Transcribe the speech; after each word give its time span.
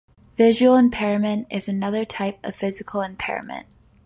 Visual 0.35 0.77
impairment 0.77 1.45
is 1.51 1.69
another 1.69 2.05
type 2.05 2.39
of 2.43 2.55
physical 2.55 3.03
impairment. 3.03 3.67